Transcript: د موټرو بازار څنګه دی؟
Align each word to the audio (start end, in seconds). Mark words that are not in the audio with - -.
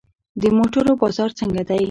د 0.41 0.43
موټرو 0.57 0.91
بازار 1.01 1.29
څنګه 1.39 1.61
دی؟ 1.67 1.79